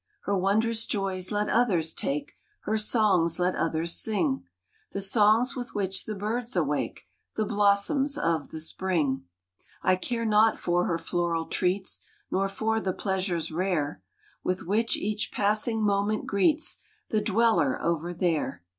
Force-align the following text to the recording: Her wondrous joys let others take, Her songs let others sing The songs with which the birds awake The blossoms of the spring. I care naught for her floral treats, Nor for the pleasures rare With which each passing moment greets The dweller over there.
Her 0.21 0.35
wondrous 0.35 0.87
joys 0.87 1.31
let 1.31 1.47
others 1.47 1.93
take, 1.93 2.35
Her 2.61 2.75
songs 2.75 3.37
let 3.37 3.53
others 3.55 3.93
sing 3.93 4.47
The 4.93 4.99
songs 5.01 5.55
with 5.55 5.75
which 5.75 6.05
the 6.05 6.15
birds 6.15 6.55
awake 6.55 7.01
The 7.35 7.45
blossoms 7.45 8.17
of 8.17 8.49
the 8.49 8.59
spring. 8.59 9.25
I 9.83 9.95
care 9.95 10.25
naught 10.25 10.57
for 10.57 10.85
her 10.85 10.97
floral 10.97 11.45
treats, 11.45 12.01
Nor 12.31 12.47
for 12.47 12.79
the 12.79 12.93
pleasures 12.93 13.51
rare 13.51 14.01
With 14.43 14.65
which 14.65 14.97
each 14.97 15.31
passing 15.31 15.83
moment 15.83 16.25
greets 16.25 16.79
The 17.09 17.21
dweller 17.21 17.79
over 17.79 18.11
there. 18.11 18.63